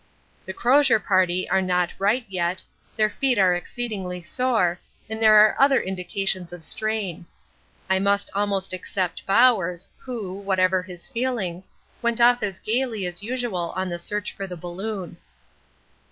The 0.47 0.51
Crozier 0.53 0.99
Party 0.99 1.47
are 1.47 1.61
not 1.61 1.93
right 1.99 2.25
yet, 2.27 2.63
their 2.95 3.07
feet 3.07 3.37
are 3.37 3.53
exceedingly 3.53 4.19
sore, 4.23 4.79
and 5.07 5.21
there 5.21 5.35
are 5.35 5.55
other 5.61 5.79
indications 5.79 6.51
of 6.51 6.63
strain. 6.63 7.27
I 7.87 7.99
must 7.99 8.31
almost 8.33 8.73
except 8.73 9.23
Bowers, 9.27 9.91
who, 9.99 10.33
whatever 10.33 10.81
his 10.81 11.07
feelings, 11.07 11.69
went 12.01 12.19
off 12.19 12.41
as 12.41 12.59
gaily 12.59 13.05
as 13.05 13.21
usual 13.21 13.73
on 13.75 13.89
the 13.89 13.99
search 13.99 14.33
for 14.33 14.47
the 14.47 14.57
balloon. 14.57 15.17